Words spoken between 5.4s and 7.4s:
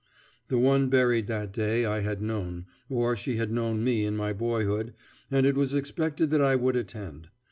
it was expected that I would attend.